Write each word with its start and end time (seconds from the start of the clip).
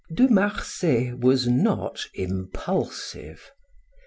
De 0.11 0.27
Marsay 0.27 1.13
was 1.13 1.47
not 1.47 2.05
impulsive. 2.15 3.51